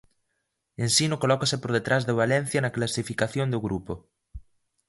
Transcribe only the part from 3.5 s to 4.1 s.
do grupo.